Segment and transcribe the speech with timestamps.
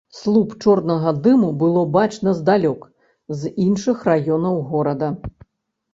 [0.19, 2.89] Слуп чорнага дыму было бачна здалёк,
[3.43, 5.15] з іншых раёнаў горада.